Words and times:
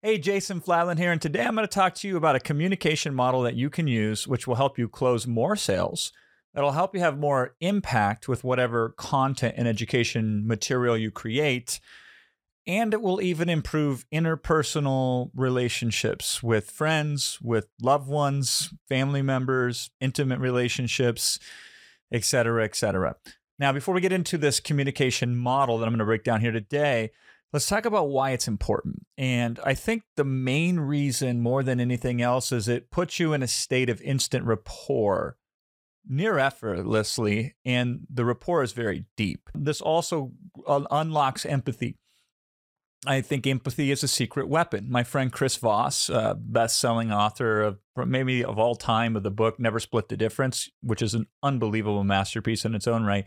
Hey, 0.00 0.16
Jason 0.16 0.60
Fladlien 0.60 0.96
here, 0.96 1.10
and 1.10 1.20
today 1.20 1.44
I'm 1.44 1.56
going 1.56 1.66
to 1.66 1.74
talk 1.74 1.92
to 1.96 2.06
you 2.06 2.16
about 2.16 2.36
a 2.36 2.40
communication 2.40 3.16
model 3.16 3.42
that 3.42 3.56
you 3.56 3.68
can 3.68 3.88
use, 3.88 4.28
which 4.28 4.46
will 4.46 4.54
help 4.54 4.78
you 4.78 4.88
close 4.88 5.26
more 5.26 5.56
sales. 5.56 6.12
It'll 6.56 6.70
help 6.70 6.94
you 6.94 7.00
have 7.00 7.18
more 7.18 7.56
impact 7.60 8.28
with 8.28 8.44
whatever 8.44 8.90
content 8.90 9.56
and 9.58 9.66
education 9.66 10.46
material 10.46 10.96
you 10.96 11.10
create. 11.10 11.80
And 12.64 12.94
it 12.94 13.02
will 13.02 13.20
even 13.20 13.48
improve 13.48 14.08
interpersonal 14.14 15.32
relationships 15.34 16.44
with 16.44 16.70
friends, 16.70 17.40
with 17.42 17.66
loved 17.82 18.06
ones, 18.06 18.72
family 18.88 19.22
members, 19.22 19.90
intimate 20.00 20.38
relationships, 20.38 21.40
etc., 22.12 22.62
etc. 22.62 23.16
Now, 23.58 23.72
before 23.72 23.94
we 23.96 24.00
get 24.00 24.12
into 24.12 24.38
this 24.38 24.60
communication 24.60 25.34
model 25.34 25.78
that 25.78 25.86
I'm 25.86 25.92
going 25.92 25.98
to 25.98 26.04
break 26.04 26.22
down 26.22 26.40
here 26.40 26.52
today, 26.52 27.10
let's 27.52 27.66
talk 27.66 27.84
about 27.84 28.08
why 28.08 28.30
it's 28.30 28.48
important. 28.48 29.06
And 29.16 29.58
I 29.64 29.74
think 29.74 30.02
the 30.16 30.24
main 30.24 30.80
reason, 30.80 31.40
more 31.40 31.62
than 31.62 31.80
anything 31.80 32.20
else, 32.20 32.52
is 32.52 32.68
it 32.68 32.90
puts 32.90 33.18
you 33.18 33.32
in 33.32 33.42
a 33.42 33.48
state 33.48 33.88
of 33.88 34.00
instant 34.02 34.44
rapport 34.44 35.36
near 36.06 36.38
effortlessly, 36.38 37.54
and 37.64 38.06
the 38.08 38.24
rapport 38.24 38.62
is 38.62 38.72
very 38.72 39.04
deep. 39.16 39.50
This 39.54 39.80
also 39.80 40.32
uh, 40.66 40.84
unlocks 40.90 41.44
empathy. 41.44 41.96
I 43.06 43.20
think 43.20 43.46
empathy 43.46 43.92
is 43.92 44.02
a 44.02 44.08
secret 44.08 44.48
weapon. 44.48 44.90
My 44.90 45.04
friend 45.04 45.32
Chris 45.32 45.56
Voss, 45.56 46.10
uh, 46.10 46.34
best-selling 46.34 47.12
author 47.12 47.62
of 47.62 47.78
maybe 47.96 48.44
of 48.44 48.58
all 48.58 48.74
time 48.74 49.14
of 49.14 49.22
the 49.22 49.30
book 49.30 49.60
"Never 49.60 49.78
Split 49.78 50.08
the 50.08 50.16
Difference," 50.16 50.68
which 50.82 51.00
is 51.00 51.14
an 51.14 51.26
unbelievable 51.42 52.02
masterpiece 52.02 52.64
in 52.64 52.74
its 52.74 52.88
own 52.88 53.04
right. 53.04 53.24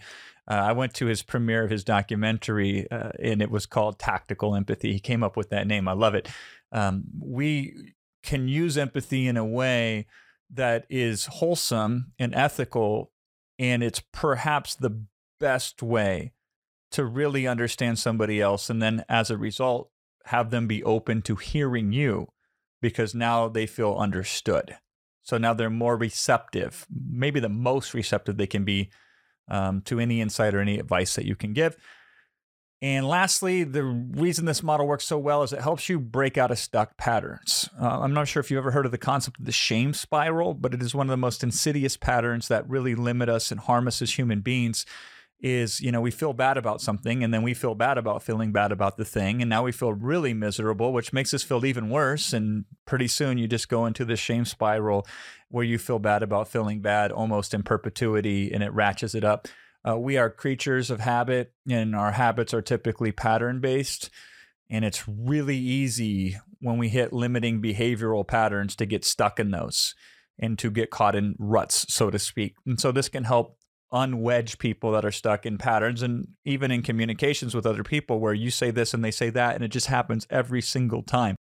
Uh, 0.50 0.56
I 0.56 0.74
went 0.74 0.94
to 0.96 1.06
his 1.06 1.24
premiere 1.24 1.64
of 1.64 1.72
his 1.72 1.86
documentary, 1.86 2.90
uh, 2.92 3.12
and 3.22 3.42
it 3.42 3.50
was 3.50 3.66
called 3.66 3.98
"Tactical 3.98 4.56
Empathy." 4.56 4.92
He 4.92 5.00
came 5.00 5.24
up 5.24 5.38
with 5.38 5.50
that 5.52 5.68
name. 5.68 5.88
I 5.88 5.94
love 5.94 6.16
it. 6.16 6.28
Um, 6.74 7.06
we 7.22 7.94
can 8.24 8.50
use 8.50 8.78
empathy 8.78 9.26
in 9.28 9.38
a 9.38 9.46
way 9.46 10.06
that 10.50 10.86
is 10.90 11.28
wholesome 11.28 12.12
and 12.20 12.36
ethical, 12.36 13.14
and 13.58 13.82
it's 13.84 14.02
perhaps 14.12 14.76
the 14.76 15.06
best 15.40 15.82
way 15.82 16.34
to 16.92 17.06
really 17.06 17.48
understand 17.48 17.98
somebody 17.98 18.42
else 18.42 18.70
and 18.70 18.82
then 18.82 19.04
as 19.10 19.30
a 19.30 19.38
result 19.38 19.90
have 20.26 20.52
them 20.52 20.68
be 20.68 20.84
open 20.84 21.22
to 21.22 21.36
hearing 21.36 21.92
you 21.92 22.28
because 22.82 23.16
now 23.16 23.48
they 23.48 23.66
feel 23.66 23.96
understood. 23.96 24.78
So 25.24 25.38
now 25.38 25.54
they're 25.54 25.70
more 25.70 25.98
receptive 25.98 26.86
maybe 26.90 27.40
the 27.40 27.50
most 27.50 27.94
receptive 27.94 28.38
they 28.38 28.48
can 28.48 28.64
be 28.64 28.90
um, 29.48 29.82
to 29.82 30.00
any 30.00 30.22
insight 30.22 30.54
or 30.54 30.62
any 30.62 30.80
advice 30.80 31.16
that 31.16 31.26
you 31.26 31.36
can 31.36 31.54
give. 31.54 31.78
And 32.84 33.08
lastly, 33.08 33.64
the 33.64 33.84
reason 33.84 34.46
this 34.46 34.64
model 34.64 34.88
works 34.88 35.06
so 35.06 35.18
well 35.20 35.44
is 35.44 35.54
it 35.54 35.62
helps 35.62 35.88
you 35.88 36.00
break 36.00 36.36
out 36.40 36.50
of 36.50 36.58
stuck 36.58 36.98
patterns. 36.98 37.70
Uh, 37.80 38.00
I'm 38.00 38.14
not 38.14 38.28
sure 38.28 38.40
if 38.40 38.50
you've 38.50 38.58
ever 38.58 38.72
heard 38.72 38.88
of 38.88 38.92
the 38.92 38.98
concept 38.98 39.40
of 39.40 39.46
the 39.46 39.52
shame 39.52 39.94
spiral, 39.94 40.56
but 40.56 40.74
it 40.74 40.82
is 40.82 40.96
one 40.96 41.06
of 41.06 41.12
the 41.12 41.18
most 41.18 41.44
insidious 41.44 41.96
patterns 41.96 42.48
that 42.48 42.68
really 42.68 42.96
limit 42.96 43.30
us 43.30 43.52
and 43.52 43.60
harm 43.60 43.88
us 43.88 44.02
as 44.02 44.18
human 44.18 44.42
beings 44.42 44.88
is 45.42 45.82
you 45.82 45.92
know 45.92 46.02
we 46.02 46.12
feel 46.12 46.34
bad 46.34 46.58
about 46.58 46.82
something 46.82 47.24
and 47.24 47.34
then 47.34 47.42
we 47.42 47.54
feel 47.54 47.74
bad 47.74 47.98
about 47.98 48.22
feeling 48.22 48.52
bad 48.52 48.72
about 48.72 48.98
the 48.98 49.06
thing 49.06 49.42
and 49.42 49.50
now 49.50 49.64
we 49.64 49.72
feel 49.72 49.92
really 49.92 50.34
miserable 50.34 50.94
which 50.94 51.14
makes 51.14 51.34
us 51.34 51.42
feel 51.42 51.66
even 51.66 51.90
worse 51.90 52.32
and 52.32 52.66
pretty 52.86 53.08
soon 53.08 53.40
you 53.40 53.48
just 53.48 53.68
go 53.68 53.88
into 53.88 54.06
this 54.06 54.20
shame 54.20 54.46
spiral 54.46 55.06
where 55.52 55.66
you 55.66 55.78
feel 55.78 56.00
bad 56.00 56.24
about 56.24 56.48
feeling 56.48 56.82
bad 56.82 57.12
almost 57.12 57.54
in 57.54 57.62
perpetuity 57.62 58.52
and 58.52 58.64
it 58.64 58.74
ratchets 58.74 59.14
it 59.14 59.24
up. 59.24 59.48
Uh, 59.88 59.98
we 59.98 60.18
are 60.18 60.30
creatures 60.30 60.90
of 60.90 61.00
habit 61.00 61.54
and 61.70 61.96
our 61.96 62.12
habits 62.12 62.54
are 62.54 62.62
typically 62.62 63.12
pattern 63.12 63.60
based 63.60 64.10
and 64.70 64.86
it's 64.86 65.08
really 65.08 65.58
easy 65.58 66.38
when 66.62 66.78
we 66.78 66.88
hit 66.88 67.12
limiting 67.12 67.62
behavioral 67.62 68.26
patterns 68.26 68.76
to 68.76 68.86
get 68.86 69.04
stuck 69.04 69.40
in 69.40 69.52
those 69.52 69.96
and 70.40 70.58
to 70.58 70.72
get 70.72 70.90
caught 70.90 71.16
in 71.16 71.36
ruts 71.38 71.86
so 71.94 72.10
to 72.10 72.20
speak. 72.20 72.56
And 72.66 72.80
so 72.80 72.92
this 72.92 73.10
can 73.10 73.24
help 73.24 73.58
unwedge 73.94 74.58
people 74.58 74.92
that 74.92 75.06
are 75.06 75.12
stuck 75.12 75.46
in 75.46 75.58
patterns 75.58 76.02
and 76.02 76.28
even 76.46 76.72
in 76.72 76.82
communications 76.82 77.54
with 77.54 77.66
other 77.66 77.84
people 77.84 78.20
where 78.20 78.34
you 78.34 78.50
say 78.50 78.72
this 78.72 78.94
and 78.94 79.04
they 79.04 79.12
say 79.12 79.30
that 79.30 79.56
and 79.56 79.64
it 79.64 79.70
just 79.70 79.88
happens 79.88 80.26
every 80.30 80.62
single 80.62 81.04
time. 81.04 81.36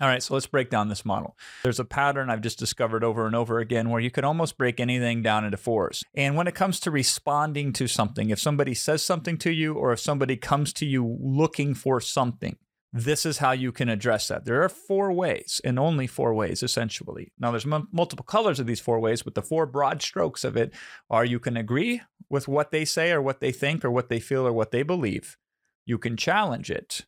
All 0.00 0.06
right, 0.06 0.22
so 0.22 0.34
let's 0.34 0.46
break 0.46 0.70
down 0.70 0.88
this 0.88 1.04
model. 1.04 1.36
There's 1.64 1.80
a 1.80 1.84
pattern 1.84 2.30
I've 2.30 2.40
just 2.40 2.58
discovered 2.58 3.02
over 3.02 3.26
and 3.26 3.34
over 3.34 3.58
again 3.58 3.90
where 3.90 4.00
you 4.00 4.12
can 4.12 4.24
almost 4.24 4.56
break 4.56 4.78
anything 4.78 5.22
down 5.22 5.44
into 5.44 5.56
fours. 5.56 6.04
And 6.14 6.36
when 6.36 6.46
it 6.46 6.54
comes 6.54 6.78
to 6.80 6.92
responding 6.92 7.72
to 7.74 7.88
something, 7.88 8.30
if 8.30 8.38
somebody 8.38 8.74
says 8.74 9.02
something 9.02 9.36
to 9.38 9.50
you 9.50 9.74
or 9.74 9.92
if 9.92 9.98
somebody 9.98 10.36
comes 10.36 10.72
to 10.74 10.86
you 10.86 11.18
looking 11.20 11.74
for 11.74 12.00
something, 12.00 12.56
this 12.92 13.26
is 13.26 13.38
how 13.38 13.52
you 13.52 13.70
can 13.70 13.88
address 13.88 14.28
that. 14.28 14.44
There 14.44 14.62
are 14.62 14.68
four 14.68 15.12
ways, 15.12 15.60
and 15.62 15.78
only 15.78 16.06
four 16.06 16.32
ways, 16.34 16.62
essentially. 16.62 17.32
Now, 17.38 17.50
there's 17.50 17.66
m- 17.66 17.88
multiple 17.92 18.24
colors 18.24 18.58
of 18.58 18.66
these 18.66 18.80
four 18.80 18.98
ways, 18.98 19.22
but 19.22 19.34
the 19.34 19.42
four 19.42 19.66
broad 19.66 20.00
strokes 20.00 20.42
of 20.42 20.56
it 20.56 20.72
are 21.10 21.24
you 21.24 21.38
can 21.38 21.56
agree 21.56 22.00
with 22.30 22.48
what 22.48 22.70
they 22.70 22.84
say 22.84 23.12
or 23.12 23.20
what 23.20 23.40
they 23.40 23.52
think 23.52 23.84
or 23.84 23.90
what 23.90 24.08
they 24.08 24.20
feel 24.20 24.46
or 24.46 24.52
what 24.52 24.70
they 24.70 24.82
believe. 24.82 25.36
You 25.84 25.98
can 25.98 26.16
challenge 26.16 26.70
it. 26.70 27.04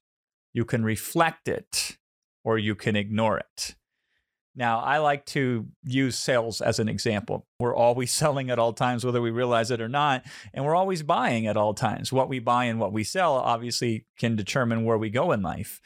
You 0.53 0.65
can 0.65 0.85
reflect 0.85 1.49
it, 1.49 1.97
or 2.45 2.59
you 2.59 2.75
can 2.75 2.97
ignore 2.97 3.39
it. 3.39 3.77
Now, 4.61 4.81
I 4.81 4.99
like 4.99 5.25
to 5.27 5.67
use 5.85 6.19
sales 6.19 6.61
as 6.61 6.79
an 6.79 6.89
example. 6.91 7.47
We're 7.59 7.75
always 7.75 8.13
selling 8.23 8.51
at 8.51 8.59
all 8.59 8.75
times, 8.75 9.07
whether 9.07 9.23
we 9.23 9.31
realize 9.31 9.71
it 9.71 9.81
or 9.81 9.89
not, 9.89 10.23
and 10.53 10.67
we're 10.67 10.77
always 10.77 11.03
buying 11.03 11.47
at 11.47 11.57
all 11.57 11.73
times. 11.73 12.13
What 12.13 12.29
we 12.29 12.41
buy 12.41 12.67
and 12.67 12.79
what 12.79 12.93
we 12.93 13.03
sell 13.03 13.37
obviously 13.37 14.05
can 14.19 14.37
determine 14.37 14.85
where 14.85 14.99
we 14.99 15.09
go 15.09 15.33
in 15.33 15.41
life. 15.41 15.81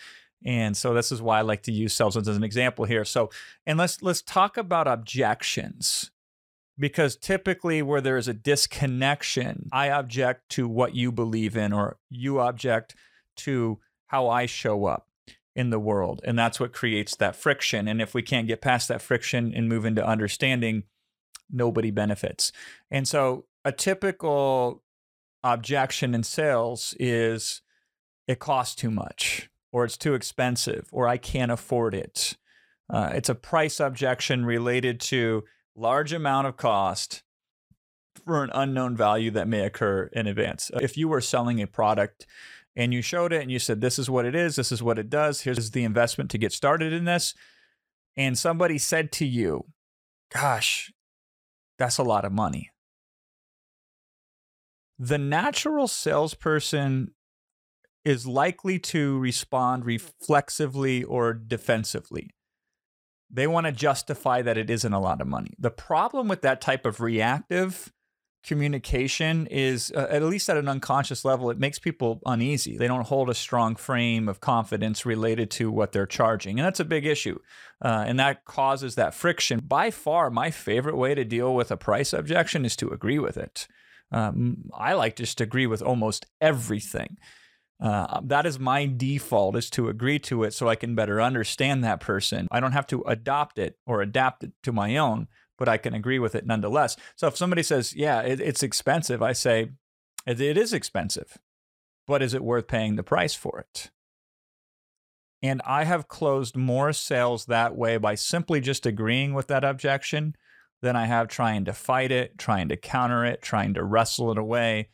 And 0.44 0.76
so 0.76 0.92
this 0.92 1.12
is 1.12 1.22
why 1.22 1.38
I 1.38 1.42
like 1.42 1.62
to 1.62 1.72
use 1.72 1.94
sales 1.94 2.16
as 2.16 2.26
an 2.26 2.42
example 2.42 2.84
here. 2.84 3.04
So, 3.04 3.30
and 3.64 3.78
let's 3.78 4.02
let's 4.02 4.22
talk 4.22 4.56
about 4.56 4.88
objections. 4.88 6.10
Because 6.76 7.16
typically 7.16 7.80
where 7.80 8.00
there 8.00 8.16
is 8.16 8.26
a 8.26 8.34
disconnection, 8.34 9.68
I 9.70 9.90
object 9.90 10.48
to 10.50 10.66
what 10.66 10.96
you 10.96 11.12
believe 11.12 11.56
in 11.56 11.72
or 11.72 11.98
you 12.10 12.40
object 12.40 12.96
to 13.36 13.78
how 14.08 14.28
I 14.28 14.46
show 14.46 14.86
up 14.86 15.06
in 15.56 15.70
the 15.70 15.78
world. 15.78 16.20
And 16.24 16.38
that's 16.38 16.58
what 16.58 16.72
creates 16.72 17.16
that 17.16 17.36
friction. 17.36 17.86
And 17.88 18.02
if 18.02 18.14
we 18.14 18.22
can't 18.22 18.46
get 18.46 18.60
past 18.60 18.88
that 18.88 19.02
friction 19.02 19.52
and 19.54 19.68
move 19.68 19.84
into 19.84 20.04
understanding, 20.04 20.84
nobody 21.50 21.90
benefits. 21.90 22.52
And 22.90 23.06
so 23.06 23.44
a 23.64 23.72
typical 23.72 24.82
objection 25.42 26.14
in 26.14 26.22
sales 26.22 26.94
is 26.98 27.62
it 28.26 28.38
costs 28.38 28.74
too 28.74 28.90
much, 28.90 29.50
or 29.72 29.84
it's 29.84 29.96
too 29.96 30.14
expensive, 30.14 30.88
or 30.90 31.06
I 31.06 31.18
can't 31.18 31.52
afford 31.52 31.94
it. 31.94 32.36
Uh, 32.90 33.10
it's 33.14 33.28
a 33.28 33.34
price 33.34 33.80
objection 33.80 34.44
related 34.44 35.00
to 35.00 35.44
large 35.76 36.12
amount 36.12 36.46
of 36.46 36.56
cost 36.56 37.22
for 38.24 38.42
an 38.42 38.50
unknown 38.54 38.96
value 38.96 39.30
that 39.32 39.48
may 39.48 39.60
occur 39.60 40.08
in 40.12 40.26
advance. 40.26 40.70
If 40.80 40.96
you 40.96 41.08
were 41.08 41.20
selling 41.20 41.60
a 41.60 41.66
product 41.66 42.26
and 42.76 42.92
you 42.92 43.02
showed 43.02 43.32
it 43.32 43.42
and 43.42 43.50
you 43.50 43.58
said, 43.58 43.80
This 43.80 43.98
is 43.98 44.10
what 44.10 44.26
it 44.26 44.34
is, 44.34 44.56
this 44.56 44.72
is 44.72 44.82
what 44.82 44.98
it 44.98 45.10
does, 45.10 45.42
here's 45.42 45.70
the 45.70 45.84
investment 45.84 46.30
to 46.30 46.38
get 46.38 46.52
started 46.52 46.92
in 46.92 47.04
this. 47.04 47.34
And 48.16 48.38
somebody 48.38 48.78
said 48.78 49.12
to 49.12 49.24
you, 49.24 49.66
Gosh, 50.32 50.92
that's 51.78 51.98
a 51.98 52.02
lot 52.02 52.24
of 52.24 52.32
money. 52.32 52.70
The 54.98 55.18
natural 55.18 55.88
salesperson 55.88 57.14
is 58.04 58.26
likely 58.26 58.78
to 58.78 59.18
respond 59.18 59.84
reflexively 59.84 61.02
or 61.02 61.32
defensively. 61.32 62.30
They 63.30 63.46
want 63.46 63.66
to 63.66 63.72
justify 63.72 64.42
that 64.42 64.58
it 64.58 64.70
isn't 64.70 64.92
a 64.92 65.00
lot 65.00 65.20
of 65.20 65.26
money. 65.26 65.54
The 65.58 65.70
problem 65.70 66.28
with 66.28 66.42
that 66.42 66.60
type 66.60 66.86
of 66.86 67.00
reactive 67.00 67.92
communication 68.44 69.46
is 69.46 69.90
uh, 69.96 70.06
at 70.10 70.22
least 70.22 70.48
at 70.50 70.56
an 70.56 70.68
unconscious 70.68 71.24
level 71.24 71.50
it 71.50 71.58
makes 71.58 71.78
people 71.78 72.20
uneasy. 72.26 72.76
They 72.76 72.86
don't 72.86 73.06
hold 73.06 73.30
a 73.30 73.34
strong 73.34 73.74
frame 73.74 74.28
of 74.28 74.40
confidence 74.40 75.06
related 75.06 75.50
to 75.52 75.70
what 75.70 75.92
they're 75.92 76.06
charging 76.06 76.58
and 76.58 76.66
that's 76.66 76.80
a 76.80 76.84
big 76.84 77.06
issue 77.06 77.38
uh, 77.82 78.04
and 78.06 78.18
that 78.20 78.44
causes 78.44 78.94
that 78.94 79.14
friction. 79.14 79.60
By 79.60 79.90
far 79.90 80.30
my 80.30 80.50
favorite 80.50 80.96
way 80.96 81.14
to 81.14 81.24
deal 81.24 81.54
with 81.54 81.70
a 81.70 81.76
price 81.76 82.12
objection 82.12 82.64
is 82.64 82.76
to 82.76 82.90
agree 82.90 83.18
with 83.18 83.36
it. 83.36 83.66
Um, 84.12 84.70
i 84.74 84.92
like 84.92 85.16
just 85.16 85.38
to 85.38 85.44
agree 85.44 85.66
with 85.66 85.82
almost 85.82 86.26
everything. 86.40 87.16
Uh, 87.82 88.20
that 88.24 88.46
is 88.46 88.58
my 88.58 88.86
default 88.86 89.56
is 89.56 89.68
to 89.68 89.88
agree 89.88 90.18
to 90.20 90.44
it 90.44 90.54
so 90.54 90.68
i 90.68 90.76
can 90.76 90.94
better 90.94 91.20
understand 91.20 91.82
that 91.82 92.00
person. 92.00 92.46
I 92.50 92.60
don't 92.60 92.72
have 92.72 92.86
to 92.88 93.02
adopt 93.06 93.58
it 93.58 93.78
or 93.86 94.02
adapt 94.02 94.44
it 94.44 94.52
to 94.62 94.72
my 94.72 94.96
own 94.96 95.28
but 95.58 95.68
I 95.68 95.76
can 95.76 95.94
agree 95.94 96.18
with 96.18 96.34
it 96.34 96.46
nonetheless. 96.46 96.96
So 97.16 97.26
if 97.26 97.36
somebody 97.36 97.62
says, 97.62 97.94
yeah, 97.94 98.20
it, 98.20 98.40
it's 98.40 98.62
expensive, 98.62 99.22
I 99.22 99.32
say, 99.32 99.70
it, 100.26 100.40
it 100.40 100.58
is 100.58 100.72
expensive, 100.72 101.38
but 102.06 102.22
is 102.22 102.34
it 102.34 102.42
worth 102.42 102.66
paying 102.66 102.96
the 102.96 103.02
price 103.02 103.34
for 103.34 103.60
it? 103.60 103.90
And 105.42 105.60
I 105.66 105.84
have 105.84 106.08
closed 106.08 106.56
more 106.56 106.92
sales 106.92 107.44
that 107.46 107.76
way 107.76 107.98
by 107.98 108.14
simply 108.14 108.60
just 108.60 108.86
agreeing 108.86 109.34
with 109.34 109.46
that 109.48 109.64
objection 109.64 110.34
than 110.80 110.96
I 110.96 111.04
have 111.06 111.28
trying 111.28 111.64
to 111.66 111.72
fight 111.72 112.10
it, 112.10 112.38
trying 112.38 112.68
to 112.70 112.76
counter 112.76 113.24
it, 113.24 113.42
trying 113.42 113.74
to 113.74 113.84
wrestle 113.84 114.30
it 114.32 114.38
away. 114.38 114.88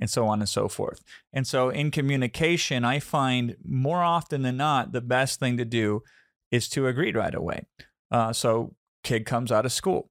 and 0.00 0.08
so 0.08 0.26
on 0.26 0.40
and 0.40 0.48
so 0.48 0.66
forth. 0.66 1.04
And 1.32 1.46
so 1.46 1.68
in 1.68 1.90
communication, 1.90 2.84
I 2.84 2.98
find 2.98 3.56
more 3.62 4.02
often 4.02 4.42
than 4.42 4.56
not, 4.56 4.92
the 4.92 5.02
best 5.02 5.38
thing 5.38 5.58
to 5.58 5.64
do 5.64 6.02
is 6.50 6.68
to 6.70 6.86
agree 6.86 7.12
right 7.12 7.34
away. 7.34 7.66
Uh, 8.10 8.32
so 8.32 8.74
kid 9.02 9.26
comes 9.26 9.50
out 9.50 9.66
of 9.66 9.72
school 9.72 10.10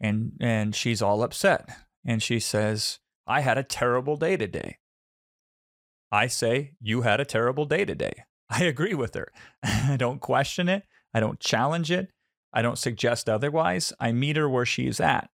and 0.00 0.32
and 0.40 0.74
she's 0.74 1.02
all 1.02 1.22
upset 1.22 1.68
and 2.04 2.22
she 2.22 2.38
says, 2.38 3.00
I 3.26 3.40
had 3.40 3.58
a 3.58 3.64
terrible 3.64 4.16
day 4.16 4.36
today. 4.36 4.78
I 6.12 6.28
say, 6.28 6.72
You 6.80 7.02
had 7.02 7.20
a 7.20 7.24
terrible 7.24 7.64
day 7.64 7.84
today. 7.84 8.24
I 8.48 8.64
agree 8.64 8.94
with 8.94 9.14
her. 9.14 9.32
I 9.62 9.96
don't 9.98 10.20
question 10.20 10.68
it. 10.68 10.84
I 11.12 11.20
don't 11.20 11.40
challenge 11.40 11.90
it. 11.90 12.10
I 12.52 12.62
don't 12.62 12.78
suggest 12.78 13.28
otherwise. 13.28 13.92
I 13.98 14.12
meet 14.12 14.36
her 14.36 14.48
where 14.48 14.64
she's 14.64 15.00
at. 15.00 15.28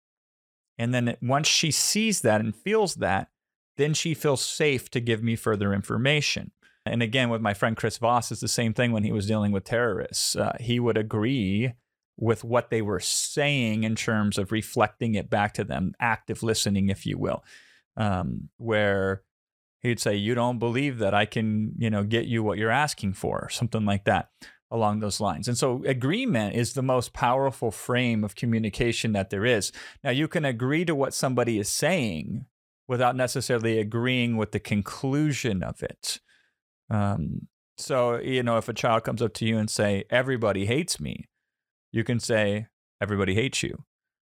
And 0.76 0.94
then 0.94 1.16
once 1.22 1.48
she 1.48 1.70
sees 1.70 2.20
that 2.20 2.40
and 2.40 2.54
feels 2.54 2.96
that, 2.96 3.28
then 3.76 3.94
she 3.94 4.14
feels 4.14 4.44
safe 4.44 4.90
to 4.90 5.00
give 5.00 5.22
me 5.22 5.34
further 5.34 5.72
information. 5.72 6.52
And 6.84 7.02
again, 7.02 7.28
with 7.28 7.40
my 7.40 7.54
friend 7.54 7.76
Chris 7.76 7.98
Voss, 7.98 8.30
it's 8.30 8.40
the 8.40 8.48
same 8.48 8.74
thing 8.74 8.92
when 8.92 9.04
he 9.04 9.12
was 9.12 9.26
dealing 9.26 9.52
with 9.52 9.64
terrorists. 9.64 10.36
Uh, 10.36 10.56
he 10.60 10.78
would 10.78 10.96
agree 10.96 11.72
with 12.18 12.42
what 12.44 12.68
they 12.68 12.82
were 12.82 13.00
saying 13.00 13.84
in 13.84 13.94
terms 13.94 14.36
of 14.36 14.52
reflecting 14.52 15.14
it 15.14 15.30
back 15.30 15.54
to 15.54 15.64
them, 15.64 15.94
active 16.00 16.42
listening, 16.42 16.88
if 16.88 17.06
you 17.06 17.16
will, 17.16 17.44
um, 17.96 18.48
where 18.56 19.22
he'd 19.80 20.00
say, 20.00 20.16
"You 20.16 20.34
don't 20.34 20.58
believe 20.58 20.98
that 20.98 21.14
I 21.14 21.24
can, 21.24 21.74
you 21.78 21.88
know, 21.88 22.02
get 22.02 22.26
you 22.26 22.42
what 22.42 22.58
you're 22.58 22.70
asking 22.70 23.14
for," 23.14 23.48
something 23.50 23.84
like 23.84 24.04
that 24.04 24.30
along 24.70 25.00
those 25.00 25.20
lines. 25.20 25.48
And 25.48 25.56
so 25.56 25.82
agreement 25.86 26.54
is 26.54 26.74
the 26.74 26.82
most 26.82 27.12
powerful 27.12 27.70
frame 27.70 28.22
of 28.24 28.34
communication 28.34 29.12
that 29.12 29.30
there 29.30 29.46
is. 29.46 29.72
Now 30.04 30.10
you 30.10 30.28
can 30.28 30.44
agree 30.44 30.84
to 30.84 30.94
what 30.94 31.14
somebody 31.14 31.58
is 31.58 31.68
saying 31.68 32.44
without 32.86 33.16
necessarily 33.16 33.78
agreeing 33.78 34.36
with 34.36 34.52
the 34.52 34.60
conclusion 34.60 35.62
of 35.62 35.82
it. 35.82 36.20
Um, 36.90 37.48
so, 37.78 38.18
you 38.18 38.42
know, 38.42 38.56
if 38.56 38.68
a 38.68 38.74
child 38.74 39.04
comes 39.04 39.22
up 39.22 39.32
to 39.34 39.46
you 39.46 39.56
and 39.56 39.70
say, 39.70 40.04
everybody 40.10 40.66
hates 40.66 40.98
me, 40.98 41.28
you 41.92 42.04
can 42.04 42.20
say, 42.20 42.66
everybody 43.00 43.34
hates 43.34 43.62
you. 43.62 43.84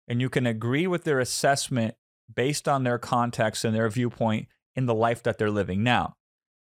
And 0.06 0.20
you 0.20 0.28
can 0.28 0.46
agree 0.46 0.86
with 0.86 1.04
their 1.04 1.20
assessment 1.20 1.94
based 2.34 2.68
on 2.68 2.84
their 2.84 2.98
context 2.98 3.64
and 3.64 3.74
their 3.74 3.88
viewpoint 3.88 4.48
in 4.74 4.86
the 4.86 4.94
life 4.94 5.22
that 5.22 5.38
they're 5.38 5.50
living 5.50 5.82
now 5.82 6.14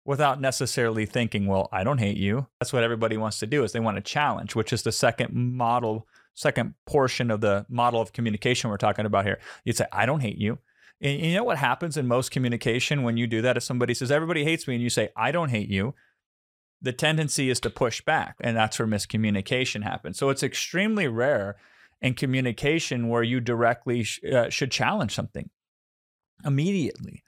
without 0.05 0.41
necessarily 0.41 1.05
thinking, 1.05 1.47
well, 1.47 1.69
I 1.71 1.83
don't 1.83 1.97
hate 1.99 2.17
you. 2.17 2.47
That's 2.59 2.73
what 2.73 2.83
everybody 2.83 3.15
wants 3.17 3.39
to 3.39 3.47
do 3.47 3.63
is 3.63 3.71
they 3.71 3.79
want 3.79 3.97
to 3.97 4.01
challenge, 4.01 4.55
which 4.55 4.73
is 4.73 4.83
the 4.83 4.91
second 4.91 5.33
model, 5.33 6.07
second 6.33 6.73
portion 6.85 7.31
of 7.31 7.41
the 7.41 7.65
model 7.69 8.01
of 8.01 8.11
communication 8.11 8.69
we're 8.69 8.77
talking 8.77 9.05
about 9.05 9.25
here. 9.25 9.39
You'd 9.63 9.77
say, 9.77 9.85
I 9.91 10.05
don't 10.05 10.19
hate 10.19 10.37
you. 10.37 10.59
And 11.01 11.21
you 11.21 11.33
know 11.33 11.43
what 11.43 11.57
happens 11.57 11.97
in 11.97 12.07
most 12.07 12.31
communication 12.31 13.03
when 13.03 13.17
you 13.17 13.27
do 13.27 13.41
that? 13.41 13.57
If 13.57 13.63
somebody 13.63 13.93
says, 13.93 14.11
everybody 14.11 14.43
hates 14.43 14.67
me, 14.67 14.75
and 14.75 14.83
you 14.83 14.89
say, 14.89 15.09
I 15.15 15.31
don't 15.31 15.49
hate 15.49 15.69
you, 15.69 15.95
the 16.83 16.93
tendency 16.93 17.49
is 17.49 17.59
to 17.61 17.69
push 17.69 18.01
back. 18.01 18.35
And 18.41 18.55
that's 18.55 18.77
where 18.77 18.87
miscommunication 18.87 19.83
happens. 19.83 20.17
So 20.17 20.29
it's 20.29 20.43
extremely 20.43 21.07
rare 21.07 21.55
in 22.01 22.13
communication 22.13 23.07
where 23.07 23.23
you 23.23 23.39
directly 23.39 24.03
sh- 24.03 24.19
uh, 24.25 24.49
should 24.49 24.71
challenge 24.71 25.15
something 25.15 25.49
immediately. 26.45 27.23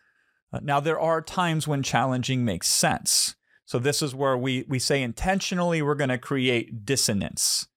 Uh, 0.52 0.60
now, 0.62 0.80
there 0.80 1.00
are 1.00 1.22
times 1.22 1.68
when 1.68 1.82
challenging 1.82 2.44
makes 2.46 2.68
sense. 2.68 3.36
So 3.66 3.80
this 3.80 4.02
is 4.02 4.14
where 4.14 4.38
we 4.38 4.64
we 4.68 4.78
say 4.78 5.02
intentionally 5.02 5.82
we're 5.82 5.96
going 5.96 6.10
to 6.10 6.20
create 6.20 6.86
dissonance 6.86 7.68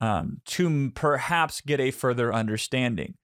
um, 0.00 0.40
to 0.46 0.90
perhaps 0.90 1.60
get 1.60 1.80
a 1.80 1.90
further 1.90 2.32
understanding. 2.32 3.14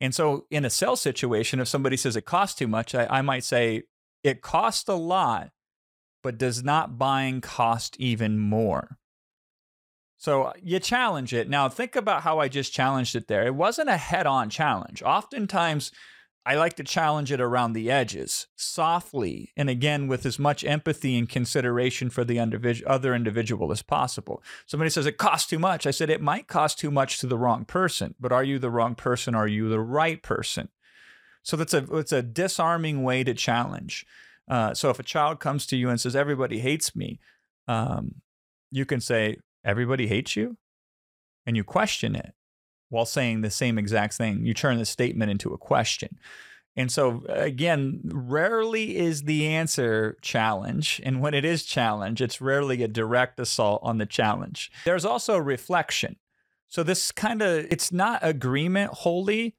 And 0.00 0.14
so, 0.14 0.46
in 0.50 0.64
a 0.64 0.70
sales 0.70 1.00
situation, 1.00 1.58
if 1.58 1.68
somebody 1.68 1.96
says 1.96 2.16
it 2.16 2.24
costs 2.24 2.56
too 2.56 2.68
much, 2.68 2.94
I, 2.94 3.06
I 3.10 3.22
might 3.22 3.44
say 3.44 3.82
it 4.22 4.42
costs 4.42 4.88
a 4.88 4.94
lot, 4.94 5.50
but 6.22 6.38
does 6.38 6.62
not 6.62 6.98
buying 6.98 7.40
cost 7.40 7.96
even 7.98 8.38
more? 8.38 8.98
So 10.16 10.44
uh, 10.44 10.52
you 10.62 10.80
challenge 10.80 11.32
it. 11.32 11.48
Now, 11.48 11.68
think 11.68 11.94
about 11.94 12.22
how 12.22 12.40
I 12.40 12.48
just 12.48 12.72
challenged 12.72 13.14
it 13.14 13.28
there. 13.28 13.46
It 13.46 13.54
wasn't 13.54 13.88
a 13.88 13.96
head 13.96 14.26
on 14.26 14.50
challenge. 14.50 15.02
Oftentimes, 15.02 15.92
I 16.44 16.54
like 16.54 16.76
to 16.76 16.82
challenge 16.82 17.30
it 17.30 17.42
around 17.42 17.74
the 17.74 17.90
edges, 17.90 18.46
softly, 18.56 19.52
and 19.54 19.68
again 19.68 20.08
with 20.08 20.24
as 20.24 20.38
much 20.38 20.64
empathy 20.64 21.16
and 21.18 21.28
consideration 21.28 22.08
for 22.08 22.24
the 22.24 22.40
other 22.86 23.14
individual 23.14 23.70
as 23.70 23.82
possible. 23.82 24.42
Somebody 24.64 24.88
says 24.88 25.04
it 25.04 25.18
costs 25.18 25.48
too 25.48 25.58
much. 25.58 25.86
I 25.86 25.90
said 25.90 26.08
it 26.08 26.22
might 26.22 26.46
cost 26.46 26.78
too 26.78 26.90
much 26.90 27.18
to 27.18 27.26
the 27.26 27.36
wrong 27.36 27.66
person, 27.66 28.14
but 28.18 28.32
are 28.32 28.42
you 28.42 28.58
the 28.58 28.70
wrong 28.70 28.94
person? 28.94 29.34
Are 29.34 29.46
you 29.46 29.68
the 29.68 29.80
right 29.80 30.22
person? 30.22 30.70
So 31.42 31.56
that's 31.56 31.74
a 31.74 31.84
it's 31.96 32.12
a 32.12 32.22
disarming 32.22 33.02
way 33.02 33.24
to 33.24 33.34
challenge. 33.34 34.06
Uh, 34.48 34.74
so 34.74 34.90
if 34.90 34.98
a 34.98 35.04
child 35.04 35.40
comes 35.40 35.66
to 35.66 35.76
you 35.76 35.90
and 35.90 36.00
says 36.00 36.16
everybody 36.16 36.60
hates 36.60 36.96
me, 36.96 37.18
um, 37.66 38.16
you 38.70 38.84
can 38.84 39.00
say 39.00 39.36
everybody 39.64 40.06
hates 40.06 40.36
you, 40.36 40.56
and 41.46 41.56
you 41.56 41.64
question 41.64 42.14
it 42.14 42.32
while 42.90 43.06
saying 43.06 43.40
the 43.40 43.50
same 43.50 43.78
exact 43.78 44.14
thing. 44.14 44.44
You 44.44 44.54
turn 44.54 44.78
the 44.78 44.86
statement 44.86 45.30
into 45.30 45.52
a 45.52 45.58
question. 45.58 46.18
And 46.78 46.92
so, 46.92 47.24
again, 47.28 48.00
rarely 48.04 48.96
is 48.96 49.22
the 49.22 49.48
answer 49.48 50.16
challenge. 50.22 51.00
And 51.04 51.20
when 51.20 51.34
it 51.34 51.44
is 51.44 51.64
challenge, 51.64 52.22
it's 52.22 52.40
rarely 52.40 52.84
a 52.84 52.88
direct 52.88 53.40
assault 53.40 53.80
on 53.82 53.98
the 53.98 54.06
challenge. 54.06 54.70
There's 54.84 55.04
also 55.04 55.36
reflection. 55.36 56.16
So, 56.68 56.84
this 56.84 57.10
kind 57.10 57.42
of, 57.42 57.66
it's 57.68 57.90
not 57.90 58.20
agreement 58.22 58.92
wholly. 58.92 59.56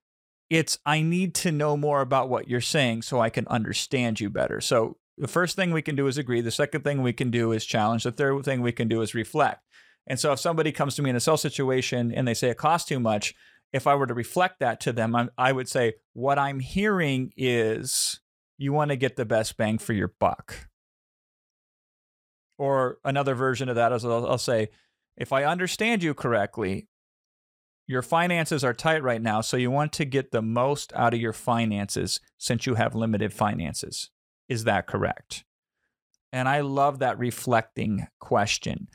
It's, 0.49 0.79
I 0.85 1.01
need 1.01 1.35
to 1.35 1.51
know 1.51 1.77
more 1.77 2.01
about 2.01 2.29
what 2.29 2.47
you're 2.47 2.61
saying 2.61 3.03
so 3.03 3.19
I 3.19 3.29
can 3.29 3.47
understand 3.47 4.19
you 4.19 4.29
better. 4.29 4.61
So, 4.61 4.97
the 5.19 5.27
first 5.27 5.57
thing 5.57 5.71
we 5.71 5.81
can 5.81 5.97
do 5.97 6.07
is 6.07 6.17
agree. 6.17 6.39
The 6.39 6.49
second 6.49 6.83
thing 6.83 7.01
we 7.01 7.11
can 7.11 7.29
do 7.29 7.51
is 7.51 7.65
challenge. 7.65 8.03
The 8.03 8.11
third 8.11 8.45
thing 8.45 8.61
we 8.61 8.71
can 8.71 8.87
do 8.87 9.01
is 9.01 9.13
reflect. 9.13 9.65
And 10.07 10.19
so 10.19 10.31
if 10.31 10.39
somebody 10.39 10.71
comes 10.71 10.95
to 10.95 11.01
me 11.01 11.09
in 11.09 11.15
a 11.15 11.19
sales 11.19 11.41
situation 11.41 12.13
and 12.13 12.27
they 12.27 12.33
say 12.33 12.49
it 12.49 12.57
costs 12.57 12.87
too 12.87 12.99
much, 12.99 13.35
if 13.71 13.85
I 13.85 13.95
were 13.95 14.07
to 14.07 14.13
reflect 14.13 14.59
that 14.59 14.79
to 14.81 14.93
them, 14.93 15.15
I, 15.15 15.27
I 15.37 15.51
would 15.51 15.69
say, 15.69 15.95
what 16.13 16.39
I'm 16.39 16.59
hearing 16.59 17.31
is 17.37 18.19
you 18.57 18.73
want 18.73 18.89
to 18.89 18.97
get 18.97 19.15
the 19.15 19.25
best 19.25 19.57
bang 19.57 19.77
for 19.77 19.93
your 19.93 20.13
buck. 20.19 20.69
Or 22.57 22.97
another 23.05 23.35
version 23.35 23.69
of 23.69 23.75
that 23.75 23.91
is 23.91 24.03
I'll, 24.03 24.25
I'll 24.25 24.37
say, 24.37 24.69
if 25.15 25.31
I 25.31 25.43
understand 25.43 26.01
you 26.01 26.13
correctly, 26.13 26.87
your 27.89 28.03
finances 28.03 28.63
are 28.63 28.71
tight 28.71 29.01
right 29.01 29.19
now, 29.19 29.41
so 29.41 29.57
you 29.57 29.71
want 29.71 29.91
to 29.93 30.05
get 30.05 30.29
the 30.29 30.43
most 30.43 30.93
out 30.93 31.15
of 31.15 31.19
your 31.19 31.33
finances 31.33 32.19
since 32.37 32.67
you 32.67 32.75
have 32.75 32.93
limited 32.93 33.33
finances. 33.33 34.11
Is 34.47 34.65
that 34.65 34.85
correct? 34.85 35.43
And 36.31 36.47
I 36.47 36.59
love 36.59 36.99
that 36.99 37.17
reflecting 37.17 38.05
question 38.19 38.89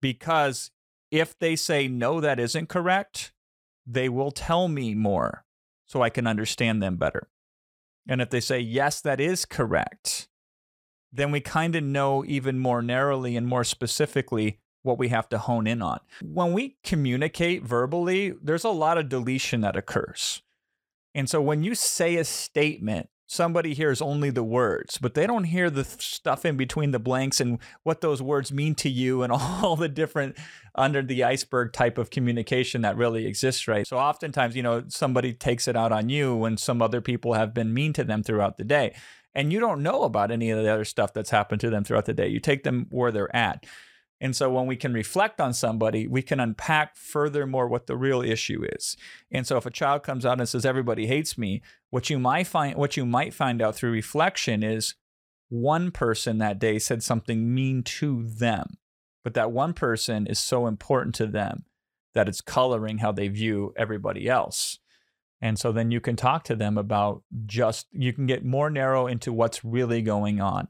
because 0.00 0.70
if 1.10 1.36
they 1.36 1.56
say, 1.56 1.88
no, 1.88 2.20
that 2.20 2.38
isn't 2.38 2.68
correct, 2.68 3.32
they 3.84 4.08
will 4.08 4.30
tell 4.30 4.68
me 4.68 4.94
more 4.94 5.44
so 5.84 6.02
I 6.02 6.08
can 6.08 6.28
understand 6.28 6.80
them 6.80 6.94
better. 6.94 7.28
And 8.08 8.20
if 8.20 8.30
they 8.30 8.38
say, 8.38 8.60
yes, 8.60 9.00
that 9.00 9.20
is 9.20 9.44
correct, 9.44 10.28
then 11.12 11.32
we 11.32 11.40
kind 11.40 11.74
of 11.74 11.82
know 11.82 12.24
even 12.24 12.60
more 12.60 12.80
narrowly 12.80 13.36
and 13.36 13.48
more 13.48 13.64
specifically 13.64 14.60
what 14.86 14.98
we 14.98 15.08
have 15.08 15.28
to 15.30 15.38
hone 15.38 15.66
in 15.66 15.82
on. 15.82 16.00
When 16.22 16.52
we 16.52 16.76
communicate 16.82 17.62
verbally, 17.62 18.34
there's 18.42 18.64
a 18.64 18.70
lot 18.70 18.96
of 18.96 19.08
deletion 19.08 19.60
that 19.60 19.76
occurs. 19.76 20.42
And 21.14 21.28
so 21.28 21.40
when 21.40 21.62
you 21.62 21.74
say 21.74 22.16
a 22.16 22.24
statement 22.24 23.08
somebody 23.26 23.74
hears 23.74 24.00
only 24.00 24.30
the 24.30 24.44
words, 24.44 24.98
but 24.98 25.14
they 25.14 25.26
don't 25.26 25.44
hear 25.44 25.68
the 25.68 25.84
stuff 25.84 26.44
in 26.44 26.56
between 26.56 26.92
the 26.92 26.98
blanks 26.98 27.40
and 27.40 27.58
what 27.82 28.00
those 28.00 28.22
words 28.22 28.52
mean 28.52 28.74
to 28.76 28.88
you 28.88 29.22
and 29.22 29.32
all 29.32 29.76
the 29.76 29.88
different 29.88 30.36
under 30.74 31.02
the 31.02 31.24
iceberg 31.24 31.72
type 31.72 31.98
of 31.98 32.10
communication 32.10 32.82
that 32.82 32.96
really 32.96 33.26
exists, 33.26 33.66
right? 33.66 33.86
So 33.86 33.98
oftentimes, 33.98 34.54
you 34.56 34.62
know, 34.62 34.84
somebody 34.88 35.32
takes 35.32 35.66
it 35.66 35.76
out 35.76 35.92
on 35.92 36.08
you 36.08 36.34
when 36.34 36.56
some 36.56 36.80
other 36.80 37.00
people 37.00 37.34
have 37.34 37.52
been 37.52 37.74
mean 37.74 37.92
to 37.94 38.04
them 38.04 38.22
throughout 38.22 38.56
the 38.56 38.64
day. 38.64 38.94
And 39.34 39.52
you 39.52 39.60
don't 39.60 39.82
know 39.82 40.04
about 40.04 40.30
any 40.30 40.50
of 40.50 40.62
the 40.62 40.72
other 40.72 40.84
stuff 40.84 41.12
that's 41.12 41.30
happened 41.30 41.60
to 41.60 41.70
them 41.70 41.84
throughout 41.84 42.06
the 42.06 42.14
day. 42.14 42.28
You 42.28 42.40
take 42.40 42.62
them 42.62 42.86
where 42.90 43.12
they're 43.12 43.34
at. 43.36 43.66
And 44.20 44.34
so 44.34 44.50
when 44.50 44.66
we 44.66 44.76
can 44.76 44.94
reflect 44.94 45.40
on 45.40 45.52
somebody, 45.52 46.06
we 46.06 46.22
can 46.22 46.40
unpack 46.40 46.96
furthermore 46.96 47.68
what 47.68 47.86
the 47.86 47.96
real 47.96 48.22
issue 48.22 48.64
is. 48.72 48.96
And 49.30 49.46
so 49.46 49.56
if 49.56 49.66
a 49.66 49.70
child 49.70 50.02
comes 50.02 50.24
out 50.24 50.38
and 50.38 50.48
says 50.48 50.64
everybody 50.64 51.06
hates 51.06 51.36
me, 51.36 51.62
what 51.90 52.08
you 52.08 52.18
might 52.18 52.46
find 52.46 52.76
what 52.76 52.96
you 52.96 53.04
might 53.04 53.34
find 53.34 53.60
out 53.60 53.76
through 53.76 53.90
reflection 53.90 54.62
is 54.62 54.94
one 55.48 55.90
person 55.90 56.38
that 56.38 56.58
day 56.58 56.78
said 56.78 57.02
something 57.02 57.54
mean 57.54 57.82
to 57.82 58.24
them. 58.26 58.78
But 59.22 59.34
that 59.34 59.52
one 59.52 59.74
person 59.74 60.26
is 60.26 60.38
so 60.38 60.66
important 60.66 61.14
to 61.16 61.26
them 61.26 61.64
that 62.14 62.28
it's 62.28 62.40
coloring 62.40 62.98
how 62.98 63.12
they 63.12 63.28
view 63.28 63.74
everybody 63.76 64.28
else. 64.28 64.78
And 65.40 65.58
so 65.58 65.70
then 65.70 65.90
you 65.90 66.00
can 66.00 66.16
talk 66.16 66.44
to 66.44 66.56
them 66.56 66.78
about 66.78 67.22
just 67.44 67.86
you 67.92 68.12
can 68.14 68.26
get 68.26 68.44
more 68.44 68.70
narrow 68.70 69.06
into 69.06 69.32
what's 69.32 69.64
really 69.64 70.00
going 70.00 70.40
on. 70.40 70.68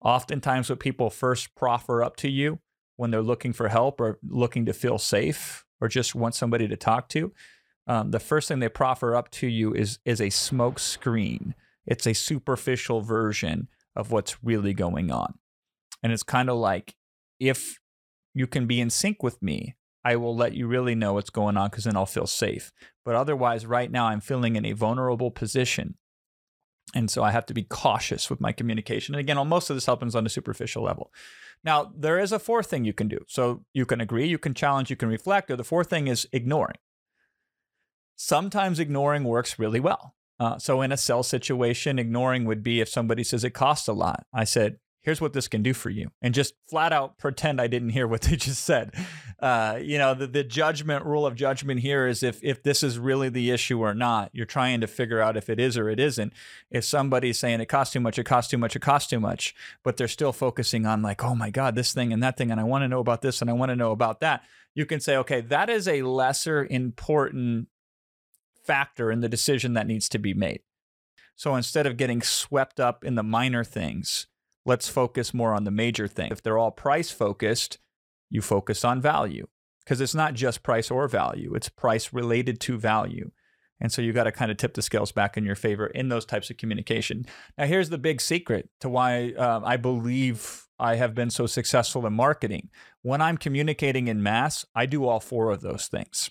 Oftentimes 0.00 0.70
what 0.70 0.80
people 0.80 1.10
first 1.10 1.54
proffer 1.54 2.02
up 2.02 2.16
to 2.16 2.30
you 2.30 2.60
when 2.96 3.10
they're 3.10 3.22
looking 3.22 3.52
for 3.52 3.68
help 3.68 4.00
or 4.00 4.18
looking 4.26 4.66
to 4.66 4.72
feel 4.72 4.98
safe 4.98 5.64
or 5.80 5.88
just 5.88 6.14
want 6.14 6.34
somebody 6.34 6.66
to 6.68 6.76
talk 6.76 7.08
to, 7.10 7.32
um, 7.86 8.10
the 8.10 8.20
first 8.20 8.48
thing 8.48 8.58
they 8.58 8.68
proffer 8.68 9.14
up 9.14 9.30
to 9.30 9.46
you 9.46 9.72
is 9.72 9.98
is 10.04 10.20
a 10.20 10.30
smoke 10.30 10.78
screen. 10.78 11.54
It's 11.86 12.06
a 12.06 12.14
superficial 12.14 13.00
version 13.00 13.68
of 13.94 14.10
what's 14.10 14.42
really 14.42 14.74
going 14.74 15.10
on. 15.10 15.38
And 16.02 16.12
it's 16.12 16.22
kind 16.24 16.50
of 16.50 16.56
like 16.56 16.96
if 17.38 17.78
you 18.34 18.46
can 18.46 18.66
be 18.66 18.80
in 18.80 18.90
sync 18.90 19.22
with 19.22 19.40
me, 19.42 19.76
I 20.04 20.16
will 20.16 20.36
let 20.36 20.54
you 20.54 20.66
really 20.66 20.94
know 20.94 21.14
what's 21.14 21.30
going 21.30 21.56
on 21.56 21.70
because 21.70 21.84
then 21.84 21.96
I'll 21.96 22.06
feel 22.06 22.26
safe. 22.26 22.72
But 23.04 23.14
otherwise, 23.14 23.66
right 23.66 23.90
now, 23.90 24.06
I'm 24.06 24.20
feeling 24.20 24.56
in 24.56 24.64
a 24.64 24.72
vulnerable 24.72 25.30
position. 25.30 25.96
And 26.96 27.10
so 27.10 27.22
I 27.22 27.30
have 27.30 27.44
to 27.46 27.52
be 27.52 27.62
cautious 27.62 28.30
with 28.30 28.40
my 28.40 28.52
communication. 28.52 29.14
And 29.14 29.20
again, 29.20 29.36
most 29.46 29.68
of 29.68 29.76
this 29.76 29.84
happens 29.84 30.14
on 30.14 30.24
a 30.24 30.30
superficial 30.30 30.82
level. 30.82 31.12
Now, 31.62 31.92
there 31.94 32.18
is 32.18 32.32
a 32.32 32.38
fourth 32.38 32.70
thing 32.70 32.86
you 32.86 32.94
can 32.94 33.06
do. 33.06 33.18
So 33.28 33.66
you 33.74 33.84
can 33.84 34.00
agree, 34.00 34.26
you 34.26 34.38
can 34.38 34.54
challenge, 34.54 34.88
you 34.88 34.96
can 34.96 35.10
reflect. 35.10 35.50
Or 35.50 35.56
the 35.56 35.62
fourth 35.62 35.90
thing 35.90 36.08
is 36.08 36.26
ignoring. 36.32 36.78
Sometimes 38.16 38.80
ignoring 38.80 39.24
works 39.24 39.58
really 39.58 39.78
well. 39.78 40.14
Uh, 40.40 40.56
so 40.56 40.80
in 40.80 40.90
a 40.90 40.96
sell 40.96 41.22
situation, 41.22 41.98
ignoring 41.98 42.46
would 42.46 42.62
be 42.62 42.80
if 42.80 42.88
somebody 42.88 43.24
says 43.24 43.44
it 43.44 43.50
costs 43.50 43.88
a 43.88 43.92
lot. 43.92 44.24
I 44.32 44.44
said, 44.44 44.78
here's 45.06 45.20
what 45.20 45.32
this 45.32 45.48
can 45.48 45.62
do 45.62 45.72
for 45.72 45.88
you 45.88 46.10
and 46.20 46.34
just 46.34 46.52
flat 46.68 46.92
out 46.92 47.16
pretend 47.16 47.60
i 47.60 47.66
didn't 47.66 47.90
hear 47.90 48.06
what 48.06 48.22
they 48.22 48.36
just 48.36 48.64
said. 48.64 48.92
Uh, 49.38 49.78
you 49.82 49.98
know 49.98 50.14
the, 50.14 50.26
the 50.26 50.42
judgment 50.42 51.04
rule 51.04 51.26
of 51.26 51.34
judgment 51.34 51.80
here 51.80 52.06
is 52.06 52.22
if 52.22 52.42
if 52.42 52.62
this 52.62 52.82
is 52.82 52.98
really 52.98 53.28
the 53.28 53.50
issue 53.50 53.80
or 53.80 53.94
not 53.94 54.30
you're 54.32 54.46
trying 54.46 54.80
to 54.80 54.86
figure 54.86 55.20
out 55.20 55.36
if 55.36 55.48
it 55.48 55.60
is 55.60 55.78
or 55.78 55.88
it 55.88 56.00
isn't. 56.00 56.32
If 56.70 56.84
somebody's 56.84 57.38
saying 57.38 57.60
it 57.60 57.66
costs 57.66 57.92
too 57.92 58.00
much 58.00 58.18
it 58.18 58.24
costs 58.24 58.50
too 58.50 58.58
much 58.58 58.76
it 58.76 58.80
costs 58.80 59.08
too 59.08 59.20
much 59.20 59.54
but 59.82 59.96
they're 59.96 60.08
still 60.08 60.32
focusing 60.32 60.84
on 60.86 61.02
like 61.02 61.22
oh 61.22 61.34
my 61.34 61.50
god 61.50 61.74
this 61.74 61.92
thing 61.92 62.12
and 62.12 62.22
that 62.22 62.36
thing 62.36 62.50
and 62.50 62.60
i 62.60 62.64
want 62.64 62.82
to 62.82 62.88
know 62.88 63.00
about 63.00 63.22
this 63.22 63.40
and 63.40 63.48
i 63.48 63.52
want 63.52 63.70
to 63.70 63.76
know 63.76 63.92
about 63.92 64.20
that 64.20 64.42
you 64.74 64.84
can 64.84 65.00
say 65.00 65.16
okay 65.16 65.40
that 65.40 65.70
is 65.70 65.86
a 65.86 66.02
lesser 66.02 66.66
important 66.68 67.68
factor 68.66 69.12
in 69.12 69.20
the 69.20 69.28
decision 69.28 69.74
that 69.74 69.86
needs 69.86 70.08
to 70.10 70.18
be 70.18 70.34
made. 70.34 70.60
So 71.36 71.54
instead 71.54 71.86
of 71.86 71.96
getting 71.96 72.22
swept 72.22 72.80
up 72.80 73.04
in 73.04 73.14
the 73.14 73.22
minor 73.22 73.62
things 73.62 74.26
let's 74.66 74.88
focus 74.88 75.32
more 75.32 75.54
on 75.54 75.64
the 75.64 75.70
major 75.70 76.06
thing. 76.06 76.30
If 76.30 76.42
they're 76.42 76.58
all 76.58 76.70
price 76.70 77.10
focused, 77.10 77.78
you 78.28 78.42
focus 78.42 78.84
on 78.84 79.00
value 79.00 79.46
because 79.84 80.00
it's 80.00 80.14
not 80.14 80.34
just 80.34 80.62
price 80.62 80.90
or 80.90 81.08
value, 81.08 81.54
it's 81.54 81.68
price 81.68 82.12
related 82.12 82.60
to 82.60 82.76
value. 82.76 83.30
And 83.80 83.92
so 83.92 84.02
you 84.02 84.12
got 84.12 84.24
to 84.24 84.32
kind 84.32 84.50
of 84.50 84.56
tip 84.56 84.74
the 84.74 84.82
scales 84.82 85.12
back 85.12 85.36
in 85.36 85.44
your 85.44 85.54
favor 85.54 85.86
in 85.86 86.08
those 86.08 86.24
types 86.24 86.50
of 86.50 86.56
communication. 86.56 87.26
Now, 87.58 87.66
here's 87.66 87.90
the 87.90 87.98
big 87.98 88.20
secret 88.20 88.70
to 88.80 88.88
why 88.88 89.32
uh, 89.32 89.60
I 89.64 89.76
believe 89.76 90.66
I 90.78 90.96
have 90.96 91.14
been 91.14 91.30
so 91.30 91.46
successful 91.46 92.06
in 92.06 92.14
marketing. 92.14 92.70
When 93.02 93.20
I'm 93.20 93.36
communicating 93.36 94.08
in 94.08 94.22
mass, 94.22 94.64
I 94.74 94.86
do 94.86 95.06
all 95.06 95.20
four 95.20 95.50
of 95.50 95.60
those 95.60 95.88
things. 95.88 96.30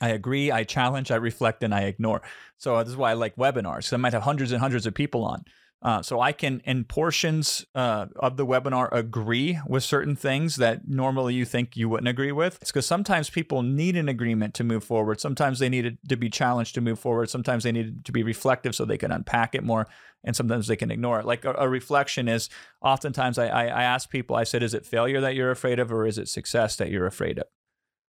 I 0.00 0.08
agree, 0.08 0.50
I 0.50 0.64
challenge, 0.64 1.10
I 1.10 1.16
reflect, 1.16 1.62
and 1.62 1.74
I 1.74 1.82
ignore. 1.82 2.22
So 2.56 2.78
this 2.78 2.88
is 2.88 2.96
why 2.96 3.10
I 3.10 3.14
like 3.14 3.36
webinars. 3.36 3.92
I 3.92 3.98
might 3.98 4.14
have 4.14 4.22
hundreds 4.22 4.52
and 4.52 4.60
hundreds 4.60 4.86
of 4.86 4.94
people 4.94 5.24
on. 5.24 5.44
Uh, 5.82 6.00
so 6.00 6.20
I 6.20 6.30
can, 6.30 6.62
in 6.64 6.84
portions 6.84 7.66
uh, 7.74 8.06
of 8.16 8.36
the 8.36 8.46
webinar, 8.46 8.88
agree 8.92 9.58
with 9.66 9.82
certain 9.82 10.14
things 10.14 10.56
that 10.56 10.86
normally 10.86 11.34
you 11.34 11.44
think 11.44 11.76
you 11.76 11.88
wouldn't 11.88 12.08
agree 12.08 12.30
with. 12.30 12.58
It's 12.62 12.70
because 12.70 12.86
sometimes 12.86 13.30
people 13.30 13.62
need 13.62 13.96
an 13.96 14.08
agreement 14.08 14.54
to 14.54 14.64
move 14.64 14.84
forward. 14.84 15.20
Sometimes 15.20 15.58
they 15.58 15.68
need 15.68 15.98
to 16.08 16.16
be 16.16 16.30
challenged 16.30 16.74
to 16.76 16.80
move 16.80 17.00
forward. 17.00 17.30
Sometimes 17.30 17.64
they 17.64 17.72
need 17.72 18.04
to 18.04 18.12
be 18.12 18.22
reflective 18.22 18.76
so 18.76 18.84
they 18.84 18.98
can 18.98 19.10
unpack 19.10 19.56
it 19.56 19.64
more. 19.64 19.88
And 20.22 20.36
sometimes 20.36 20.68
they 20.68 20.76
can 20.76 20.92
ignore 20.92 21.18
it. 21.18 21.26
Like 21.26 21.44
a, 21.44 21.54
a 21.54 21.68
reflection 21.68 22.28
is 22.28 22.48
oftentimes 22.80 23.36
I, 23.36 23.48
I, 23.48 23.64
I 23.64 23.82
ask 23.82 24.08
people, 24.08 24.36
I 24.36 24.44
said, 24.44 24.62
is 24.62 24.74
it 24.74 24.86
failure 24.86 25.20
that 25.20 25.34
you're 25.34 25.50
afraid 25.50 25.80
of 25.80 25.92
or 25.92 26.06
is 26.06 26.16
it 26.16 26.28
success 26.28 26.76
that 26.76 26.90
you're 26.90 27.06
afraid 27.06 27.38
of? 27.38 27.46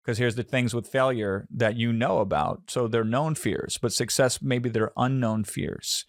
because 0.04 0.18
here's 0.18 0.36
the 0.36 0.44
things 0.44 0.72
with 0.72 0.86
failure 0.86 1.48
that 1.50 1.74
you 1.74 1.92
know 1.92 2.18
about. 2.18 2.70
So 2.70 2.86
they're 2.86 3.02
known 3.02 3.34
fears, 3.34 3.76
but 3.76 3.92
success, 3.92 4.40
maybe 4.40 4.68
they're 4.68 4.92
unknown 4.96 5.42
fears 5.42 6.04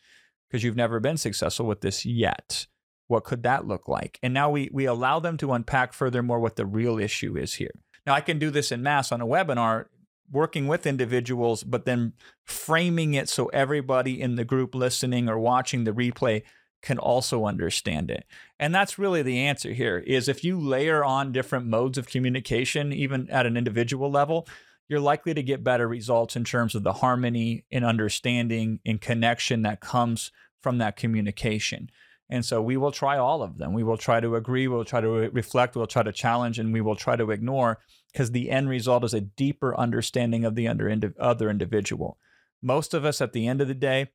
because 0.49 0.63
you've 0.63 0.75
never 0.75 0.99
been 0.99 1.17
successful 1.17 1.65
with 1.65 1.81
this 1.81 2.05
yet. 2.05 2.67
What 3.07 3.23
could 3.23 3.43
that 3.43 3.67
look 3.67 3.87
like? 3.87 4.19
And 4.21 4.33
now 4.33 4.49
we 4.49 4.69
we 4.73 4.85
allow 4.85 5.19
them 5.19 5.37
to 5.37 5.53
unpack 5.53 5.93
furthermore 5.93 6.39
what 6.39 6.55
the 6.55 6.65
real 6.65 6.99
issue 6.99 7.37
is 7.37 7.55
here. 7.55 7.71
Now 8.05 8.13
I 8.13 8.21
can 8.21 8.39
do 8.39 8.49
this 8.49 8.71
in 8.71 8.83
mass 8.83 9.11
on 9.11 9.21
a 9.21 9.27
webinar 9.27 9.85
working 10.29 10.67
with 10.67 10.85
individuals 10.85 11.63
but 11.63 11.85
then 11.85 12.11
framing 12.43 13.13
it 13.13 13.29
so 13.29 13.45
everybody 13.47 14.21
in 14.21 14.35
the 14.35 14.43
group 14.43 14.75
listening 14.75 15.29
or 15.29 15.39
watching 15.39 15.85
the 15.85 15.93
replay 15.93 16.43
can 16.81 16.97
also 16.99 17.45
understand 17.45 18.11
it. 18.11 18.25
And 18.59 18.73
that's 18.73 18.99
really 18.99 19.21
the 19.21 19.39
answer 19.39 19.73
here 19.73 19.97
is 19.99 20.27
if 20.27 20.43
you 20.43 20.59
layer 20.59 21.03
on 21.03 21.31
different 21.31 21.65
modes 21.65 21.97
of 21.97 22.07
communication 22.07 22.93
even 22.93 23.29
at 23.29 23.45
an 23.45 23.57
individual 23.57 24.11
level, 24.11 24.47
you're 24.87 24.99
likely 24.99 25.33
to 25.33 25.43
get 25.43 25.63
better 25.63 25.87
results 25.87 26.35
in 26.35 26.43
terms 26.43 26.75
of 26.75 26.83
the 26.83 26.93
harmony 26.93 27.65
and 27.71 27.83
understanding 27.83 28.79
and 28.85 29.01
connection 29.01 29.63
that 29.63 29.81
comes 29.81 30.31
from 30.61 30.77
that 30.77 30.95
communication. 30.95 31.89
And 32.29 32.43
so 32.43 32.61
we 32.61 32.75
will 32.75 32.91
try 32.91 33.17
all 33.17 33.41
of 33.41 33.57
them. 33.57 33.73
We 33.73 33.83
will 33.83 33.97
try 33.97 34.19
to 34.19 34.35
agree, 34.35 34.67
we'll 34.67 34.85
try 34.85 35.01
to 35.01 35.09
re- 35.09 35.27
reflect, 35.29 35.75
we'll 35.75 35.87
try 35.87 36.03
to 36.03 36.11
challenge, 36.11 36.59
and 36.59 36.73
we 36.73 36.81
will 36.81 36.95
try 36.95 37.15
to 37.15 37.31
ignore 37.31 37.79
because 38.11 38.31
the 38.31 38.49
end 38.49 38.69
result 38.69 39.03
is 39.03 39.13
a 39.13 39.21
deeper 39.21 39.77
understanding 39.77 40.43
of 40.43 40.55
the 40.55 40.67
other 40.67 41.49
individual. 41.49 42.17
Most 42.61 42.93
of 42.93 43.05
us 43.05 43.21
at 43.21 43.33
the 43.33 43.47
end 43.47 43.61
of 43.61 43.67
the 43.67 43.73
day, 43.73 44.09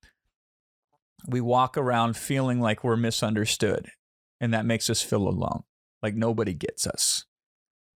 we 1.26 1.40
walk 1.40 1.78
around 1.78 2.16
feeling 2.16 2.60
like 2.60 2.82
we're 2.82 2.96
misunderstood, 2.96 3.90
and 4.40 4.52
that 4.52 4.66
makes 4.66 4.90
us 4.90 5.00
feel 5.00 5.28
alone, 5.28 5.62
like 6.02 6.14
nobody 6.14 6.52
gets 6.52 6.86
us. 6.86 7.24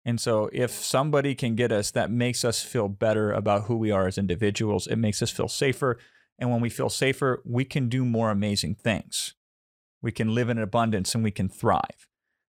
And 0.04 0.20
so, 0.20 0.50
if 0.52 0.70
somebody 0.70 1.34
can 1.34 1.54
get 1.54 1.72
us, 1.72 1.90
that 1.92 2.10
makes 2.10 2.44
us 2.44 2.62
feel 2.62 2.88
better 2.88 3.32
about 3.32 3.64
who 3.64 3.76
we 3.76 3.90
are 3.90 4.06
as 4.06 4.18
individuals. 4.18 4.86
It 4.86 4.96
makes 4.96 5.22
us 5.22 5.30
feel 5.30 5.48
safer. 5.48 5.98
And 6.38 6.50
when 6.50 6.60
we 6.60 6.68
feel 6.68 6.90
safer, 6.90 7.40
we 7.44 7.64
can 7.64 7.88
do 7.88 8.04
more 8.04 8.30
amazing 8.30 8.74
things. 8.74 9.34
We 10.02 10.12
can 10.12 10.34
live 10.34 10.50
in 10.50 10.58
abundance 10.58 11.14
and 11.14 11.24
we 11.24 11.30
can 11.30 11.48
thrive. 11.48 12.06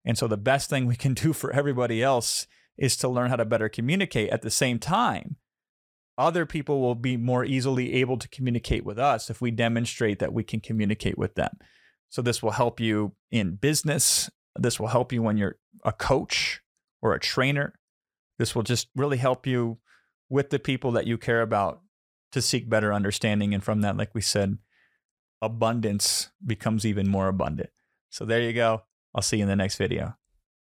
And 0.06 0.16
so, 0.16 0.28
the 0.28 0.38
best 0.38 0.70
thing 0.70 0.86
we 0.86 0.96
can 0.96 1.14
do 1.16 1.34
for 1.34 1.52
everybody 1.52 2.04
else 2.04 2.46
is 2.78 2.96
to 2.98 3.10
learn 3.10 3.30
how 3.30 3.36
to 3.36 3.46
better 3.46 3.68
communicate. 3.68 4.30
At 4.30 4.44
the 4.44 4.52
same 4.52 4.78
time, 4.78 5.38
other 6.20 6.46
people 6.46 6.82
will 6.82 6.96
be 6.96 7.18
more 7.18 7.46
easily 7.46 7.94
able 7.96 8.18
to 8.18 8.30
communicate 8.30 8.86
with 8.86 9.00
us 9.00 9.30
if 9.30 9.42
we 9.42 9.50
demonstrate 9.50 10.20
that 10.20 10.34
we 10.34 10.44
can 10.44 10.60
communicate 10.60 11.18
with 11.18 11.34
them. 11.34 11.58
So, 12.10 12.22
this 12.22 12.44
will 12.44 12.52
help 12.52 12.80
you 12.80 13.14
in 13.32 13.56
business. 13.56 14.30
This 14.56 14.80
will 14.80 14.88
help 14.88 15.12
you 15.12 15.24
when 15.24 15.38
you're 15.38 15.58
a 15.84 15.92
coach 15.92 16.62
or 17.02 17.14
a 17.14 17.20
trainer. 17.20 17.74
This 18.38 18.56
will 18.56 18.64
just 18.64 18.88
really 18.96 19.18
help 19.18 19.46
you 19.46 19.80
with 20.30 20.50
the 20.50 20.60
people 20.60 20.92
that 20.92 21.08
you 21.08 21.18
care 21.18 21.42
about 21.42 21.82
to 22.32 22.42
seek 22.42 22.70
better 22.70 22.94
understanding. 22.94 23.54
And 23.54 23.64
from 23.64 23.82
that, 23.82 23.98
like 23.98 24.14
we 24.14 24.22
said, 24.22 24.58
abundance 25.42 26.30
becomes 26.46 26.86
even 26.86 27.10
more 27.10 27.28
abundant. 27.28 27.70
So 28.10 28.26
there 28.26 28.42
you 28.42 28.54
go. 28.54 28.84
I'll 29.14 29.22
see 29.22 29.38
you 29.38 29.44
in 29.44 29.50
the 29.50 29.56
next 29.56 29.78
video. 29.78 30.16